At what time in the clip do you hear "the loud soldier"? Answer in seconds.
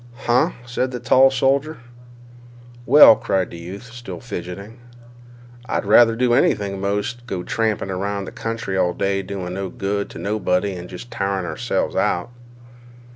0.89-1.77